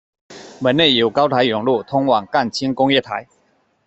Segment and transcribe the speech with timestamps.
[0.59, 3.27] 门内有高台甬路通往干清宫月台。